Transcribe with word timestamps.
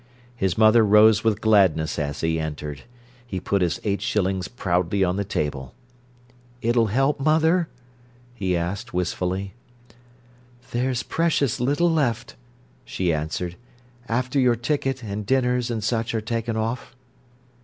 His 0.35 0.57
mother 0.57 0.83
rose 0.83 1.23
with 1.23 1.41
gladness 1.41 1.99
as 1.99 2.21
he 2.21 2.39
entered. 2.39 2.85
He 3.23 3.39
put 3.39 3.61
his 3.61 3.79
eight 3.83 4.01
shillings 4.01 4.47
proudly 4.47 5.03
on 5.03 5.15
the 5.15 5.23
table. 5.23 5.75
"It'll 6.59 6.87
help, 6.87 7.19
mother?" 7.19 7.69
he 8.33 8.57
asked 8.57 8.95
wistfully. 8.95 9.53
"There's 10.71 11.03
precious 11.03 11.59
little 11.59 11.91
left," 11.91 12.35
she 12.83 13.13
answered, 13.13 13.57
"after 14.09 14.39
your 14.39 14.55
ticket 14.55 15.03
and 15.03 15.23
dinners 15.23 15.69
and 15.69 15.83
such 15.83 16.15
are 16.15 16.19
taken 16.21 16.57
off." 16.57 16.95